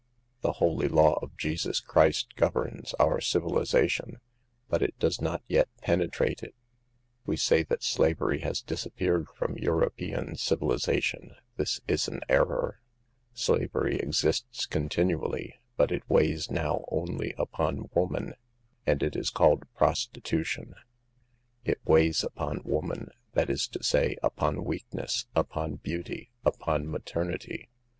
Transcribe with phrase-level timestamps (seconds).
[0.41, 3.67] "The holy law of Jesus Christ governs our 10 218 fc*AVE THE GIRLS.
[3.67, 4.21] civilization,
[4.67, 6.55] but it does not yet penetrate it;
[7.27, 11.35] we say that slavery has disappeared from Euro pean civilization.
[11.57, 12.81] This is an error.
[13.35, 18.33] Slavery exists continually; but it weighs now only upon woman,
[18.87, 20.73] and it is called prostitution."
[21.71, 27.69] It weighs upon woman, that is to say, upon weakness, upon beauty, upon maternity.